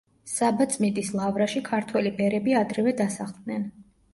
საბაწმიდის 0.29 1.11
ლავრაში 1.19 1.63
ქართველი 1.69 2.13
ბერები 2.17 2.59
ადრევე 2.63 2.95
დასახლდნენ. 3.03 3.71